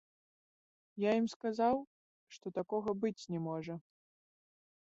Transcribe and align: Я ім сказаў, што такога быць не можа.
Я 1.01 1.11
ім 1.19 1.27
сказаў, 1.33 1.75
што 2.37 2.45
такога 2.57 2.89
быць 3.05 3.27
не 3.35 3.39
можа. 3.51 3.73